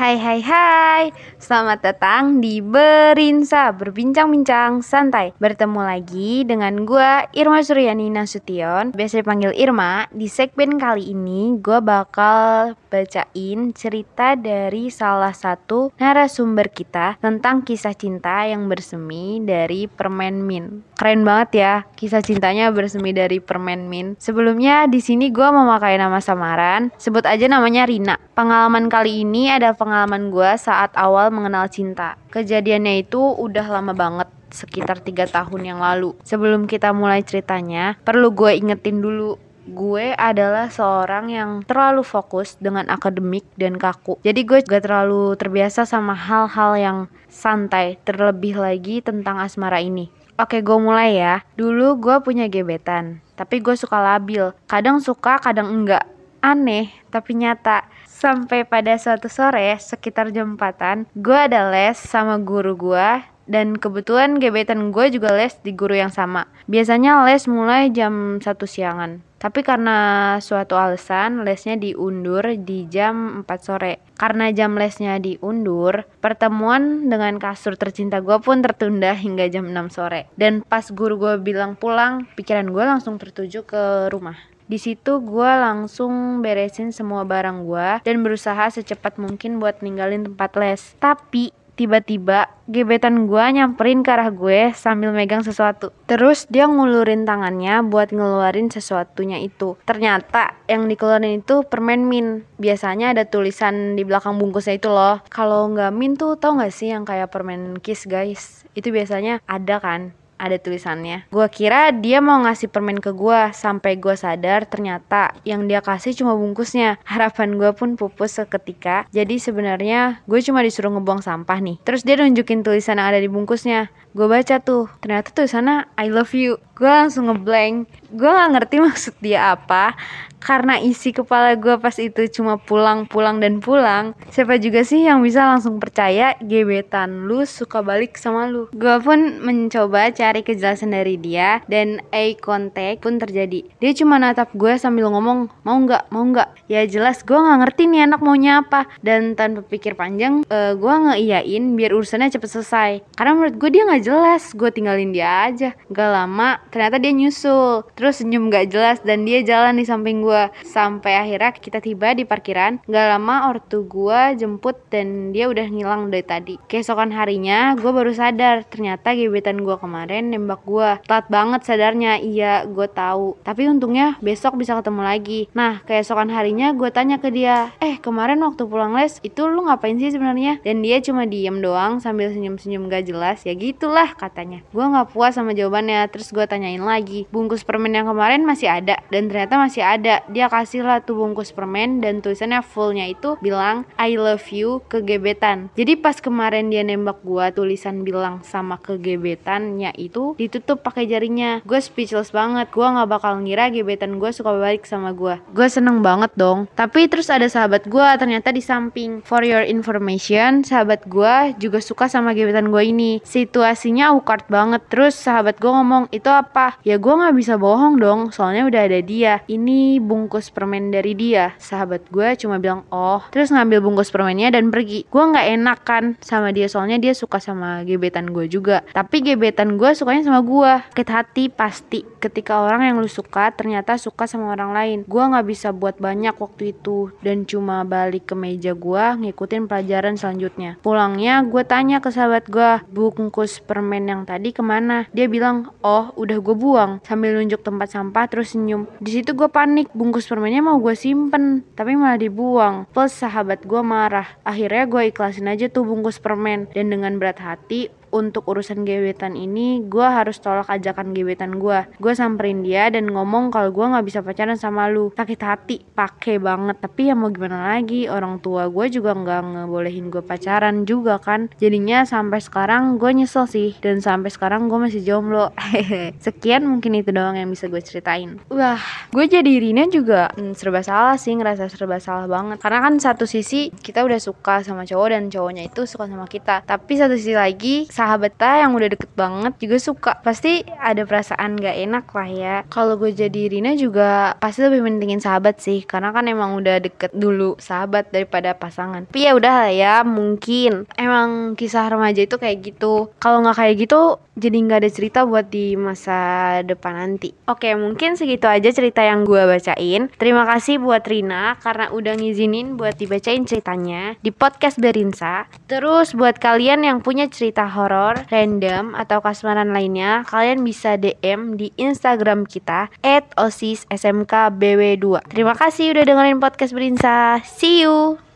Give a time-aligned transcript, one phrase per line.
[0.00, 1.12] Hai hai hai.
[1.36, 5.36] Selamat datang di Berinsa Berbincang-bincang santai.
[5.36, 8.96] Bertemu lagi dengan gue Irma Suryani Nasution.
[8.96, 16.72] Biasa dipanggil Irma Di segmen kali ini gue bakal bacain cerita dari salah satu narasumber
[16.72, 20.80] kita Tentang kisah cinta yang bersemi dari permen min.
[20.96, 24.16] Keren banget ya kisah cintanya bersemi dari permen min.
[24.16, 26.88] Sebelumnya di sini gue memakai nama samaran.
[26.96, 28.16] Sebut aja namanya Rina.
[28.32, 29.89] Pengalaman kali ini ada pengalaman
[30.30, 32.14] gue saat awal mengenal cinta.
[32.30, 36.14] Kejadiannya itu udah lama banget, sekitar tiga tahun yang lalu.
[36.22, 39.38] Sebelum kita mulai ceritanya, perlu gue ingetin dulu
[39.70, 44.18] gue adalah seorang yang terlalu fokus dengan akademik dan kaku.
[44.26, 46.98] Jadi gue gak terlalu terbiasa sama hal-hal yang
[47.30, 50.10] santai, terlebih lagi tentang asmara ini.
[50.40, 51.44] Oke, gue mulai ya.
[51.54, 54.50] Dulu gue punya gebetan, tapi gue suka labil.
[54.64, 56.08] Kadang suka, kadang enggak.
[56.40, 57.84] Aneh, tapi nyata
[58.20, 64.36] Sampai pada suatu sore sekitar jam 4 gue ada les sama guru gue dan kebetulan
[64.36, 66.44] gebetan gue juga les di guru yang sama.
[66.68, 69.24] Biasanya les mulai jam 1 siangan.
[69.40, 74.04] Tapi karena suatu alasan lesnya diundur di jam 4 sore.
[74.20, 80.28] Karena jam lesnya diundur, pertemuan dengan kasur tercinta gue pun tertunda hingga jam 6 sore.
[80.36, 84.49] Dan pas guru gue bilang pulang, pikiran gue langsung tertuju ke rumah.
[84.70, 90.54] Di situ gue langsung beresin semua barang gue dan berusaha secepat mungkin buat ninggalin tempat
[90.54, 90.94] les.
[91.02, 95.90] Tapi tiba-tiba gebetan gue nyamperin ke arah gue sambil megang sesuatu.
[96.06, 99.74] Terus dia ngulurin tangannya buat ngeluarin sesuatunya itu.
[99.82, 102.46] Ternyata yang dikeluarin itu permen min.
[102.62, 105.18] Biasanya ada tulisan di belakang bungkusnya itu loh.
[105.34, 108.62] Kalau nggak min tuh tau gak sih yang kayak permen kiss guys?
[108.78, 111.28] Itu biasanya ada kan ada tulisannya.
[111.28, 116.16] Gua kira dia mau ngasih permen ke gua sampai gua sadar ternyata yang dia kasih
[116.16, 116.96] cuma bungkusnya.
[117.04, 119.04] Harapan gua pun pupus seketika.
[119.12, 121.76] Jadi sebenarnya gue cuma disuruh ngebuang sampah nih.
[121.84, 123.92] Terus dia nunjukin tulisan yang ada di bungkusnya.
[124.10, 126.58] Gue baca tuh, ternyata tulisannya I love you.
[126.80, 127.92] Gue langsung ngeblank.
[128.08, 129.92] Gue gak ngerti maksud dia apa
[130.40, 134.16] karena isi kepala gue pas itu cuma pulang pulang dan pulang.
[134.32, 138.66] Siapa juga sih yang bisa langsung percaya gebetan lu suka balik sama lu?
[138.72, 143.68] Gue pun mencoba cari kejelasan dari dia dan eye contact pun terjadi.
[143.78, 146.08] Dia cuma natap gue sambil ngomong mau nggak?
[146.08, 146.72] Mau nggak?
[146.72, 148.88] Ya jelas gue nggak ngerti nih anak maunya apa.
[149.04, 152.90] Dan tanpa pikir panjang uh, gue ngeiyain biar urusannya cepet selesai.
[153.14, 155.76] Karena menurut gue dia nggak jelas gue tinggalin dia aja.
[155.92, 157.84] Gak lama ternyata dia nyusul.
[157.98, 162.24] Terus senyum gak jelas dan dia jalan di samping gue sampai akhirnya kita tiba di
[162.24, 162.80] parkiran.
[162.86, 166.54] Gak lama ortu gue jemput dan dia udah ngilang dari tadi.
[166.70, 172.22] Keesokan harinya gue baru sadar ternyata gebetan gue kemarin nembak gue telat banget sadarnya.
[172.22, 173.36] Iya gue tahu.
[173.42, 175.40] Tapi untungnya besok bisa ketemu lagi.
[175.52, 179.98] Nah keesokan harinya gue tanya ke dia eh kemarin waktu pulang les itu lu ngapain
[179.98, 180.62] sih sebenarnya?
[180.62, 183.42] Dan dia cuma diem doang sambil senyum-senyum gak jelas.
[183.42, 184.62] Ya gitulah katanya.
[184.70, 186.06] Gue nggak puas sama jawabannya.
[186.12, 187.24] Terus gue tanyain lagi.
[187.32, 190.20] Bungkus permen yang kemarin masih ada dan ternyata masih ada.
[190.28, 195.00] Dia kasih lah tuh bungkus permen dan tulisannya fullnya itu bilang I love you ke
[195.00, 201.06] gebetan jadi pas kemarin dia nembak gua tulisan bilang sama ke gebetannya itu ditutup pakai
[201.06, 201.62] jarinya.
[201.64, 202.68] Gue speechless banget.
[202.74, 205.38] Gua nggak bakal ngira gebetan gue suka balik sama gua.
[205.54, 206.66] Gue seneng banget dong.
[206.76, 209.22] Tapi terus ada sahabat gua ternyata di samping.
[209.24, 213.22] For your information sahabat gua juga suka sama gebetan gue ini.
[213.22, 214.82] Situasinya awkward banget.
[214.90, 216.74] Terus sahabat gue ngomong itu apa?
[216.82, 219.38] Ya gue nggak bisa bohong dong soalnya udah ada dia.
[219.46, 221.54] Ini bungkus permen dari dia.
[221.62, 223.22] Sahabat gue cuma bilang oh.
[223.30, 225.06] Terus ngambil bungkus permennya dan pergi.
[225.06, 228.82] Gue nggak enak kan sama dia soalnya dia suka sama gebetan gue juga.
[228.90, 232.02] Tapi gebetan gue sukanya sama gue sakit hati pasti.
[232.18, 234.98] Ketika orang yang lu suka ternyata suka sama orang lain.
[235.06, 237.14] Gue nggak bisa buat banyak waktu itu.
[237.22, 240.82] Dan cuma balik ke meja gue ngikutin pelajaran selanjutnya.
[240.82, 245.06] Pulangnya gue tanya ke sahabat gue bungkus permen yang tadi ke mana?
[245.14, 246.98] Dia bilang oh udah gue buang.
[247.04, 248.88] Sambil nunjuk tempat sampah terus senyum.
[248.98, 252.88] Di situ gue panik bungkus permennya mau gue simpen tapi malah dibuang.
[252.90, 254.26] Plus sahabat gue marah.
[254.42, 256.66] Akhirnya gue ikhlasin aja tuh bungkus permen.
[256.72, 262.12] Dan dengan berat hati untuk urusan gebetan ini gue harus tolak ajakan gebetan gue gue
[262.14, 265.12] samperin dia dan ngomong kalau gue nggak bisa pacaran sama lu.
[265.14, 266.78] Sakit hati pake banget.
[266.80, 271.52] Tapi ya mau gimana lagi orang tua gue juga nggak ngebolehin gue pacaran juga kan.
[271.60, 275.52] Jadinya sampai sekarang gue nyesel sih dan sampai sekarang gue masih jomblo.
[276.24, 278.40] Sekian mungkin itu doang yang bisa gue ceritain.
[278.48, 278.80] Wah
[279.12, 282.60] gue jadi Rina juga hmm, serba salah sih ngerasa serba salah banget.
[282.62, 286.62] Karena kan satu sisi kita udah suka sama cowok dan cowoknya itu suka sama kita.
[286.64, 290.12] Tapi satu sisi lagi sahabat kita yang udah deket banget juga suka.
[290.24, 292.56] Pasti ada perasaan gak enak lah ya.
[292.72, 295.84] Kalau gue jadi Rina juga pasti lebih mentingin sahabat sih.
[295.84, 299.04] Karena kan emang udah deket dulu sahabat daripada pasangan.
[299.04, 300.88] Tapi ya udah lah ya mungkin.
[300.96, 303.12] Emang kisah remaja itu kayak gitu.
[303.20, 306.18] Kalau nggak kayak gitu jadi nggak ada cerita buat di masa
[306.64, 307.36] depan nanti.
[307.44, 310.08] Oke mungkin segitu aja cerita yang gue bacain.
[310.16, 315.44] Terima kasih buat Rina karena udah ngizinin buat dibacain ceritanya di podcast Berinsa.
[315.68, 321.74] Terus buat kalian yang punya cerita horor random atau kasmaran lainnya, kalian bisa DM di
[321.74, 322.86] Instagram kita
[323.34, 325.26] @osissmkbw2.
[325.26, 327.42] Terima kasih udah dengerin podcast Berinsa.
[327.42, 328.22] See you.